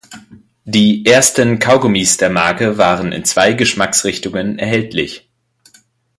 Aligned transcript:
Die 0.65 1.05
ersten 1.05 1.59
Kaugummis 1.59 2.17
der 2.17 2.31
Marke 2.31 2.79
waren 2.79 3.11
in 3.11 3.23
zwei 3.23 3.53
Geschmacksrichtungen 3.53 4.57
erhältlich. 4.57 5.29